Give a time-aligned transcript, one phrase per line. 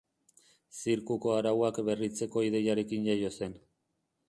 [0.77, 3.57] Zirkuko arauak berritzeko ideiarekin jaio zen.